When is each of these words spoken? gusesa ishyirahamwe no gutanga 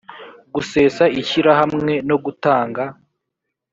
gusesa 0.53 1.03
ishyirahamwe 1.21 1.93
no 2.09 2.17
gutanga 2.23 2.83